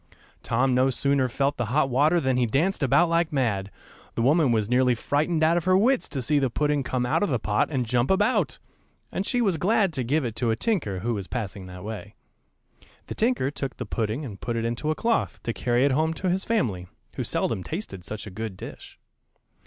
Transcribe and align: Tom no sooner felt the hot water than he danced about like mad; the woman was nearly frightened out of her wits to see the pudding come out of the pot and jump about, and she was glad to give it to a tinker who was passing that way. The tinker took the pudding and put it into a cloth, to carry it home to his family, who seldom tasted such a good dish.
Tom 0.41 0.73
no 0.73 0.89
sooner 0.89 1.29
felt 1.29 1.57
the 1.57 1.65
hot 1.67 1.87
water 1.87 2.19
than 2.19 2.35
he 2.35 2.47
danced 2.47 2.81
about 2.81 3.07
like 3.07 3.31
mad; 3.31 3.69
the 4.15 4.23
woman 4.23 4.51
was 4.51 4.67
nearly 4.67 4.95
frightened 4.95 5.43
out 5.43 5.57
of 5.57 5.65
her 5.65 5.77
wits 5.77 6.09
to 6.09 6.23
see 6.23 6.39
the 6.39 6.49
pudding 6.49 6.81
come 6.81 7.05
out 7.05 7.21
of 7.21 7.29
the 7.29 7.37
pot 7.37 7.67
and 7.69 7.85
jump 7.85 8.09
about, 8.09 8.57
and 9.11 9.27
she 9.27 9.41
was 9.41 9.57
glad 9.57 9.93
to 9.93 10.03
give 10.03 10.25
it 10.25 10.35
to 10.37 10.49
a 10.49 10.55
tinker 10.55 11.01
who 11.01 11.13
was 11.13 11.27
passing 11.27 11.67
that 11.67 11.83
way. 11.83 12.15
The 13.05 13.13
tinker 13.13 13.51
took 13.51 13.77
the 13.77 13.85
pudding 13.85 14.25
and 14.25 14.41
put 14.41 14.55
it 14.55 14.65
into 14.65 14.89
a 14.89 14.95
cloth, 14.95 15.39
to 15.43 15.53
carry 15.53 15.85
it 15.85 15.91
home 15.91 16.15
to 16.15 16.31
his 16.31 16.45
family, 16.45 16.87
who 17.13 17.23
seldom 17.23 17.63
tasted 17.63 18.03
such 18.03 18.25
a 18.25 18.31
good 18.31 18.57
dish. 18.57 18.97